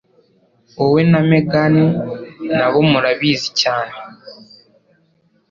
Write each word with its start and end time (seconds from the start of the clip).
Wowe 0.77 1.01
na 1.11 1.19
Megan 1.29 1.75
nabo 2.57 2.79
murabizi 2.91 3.49
cyane. 3.61 3.93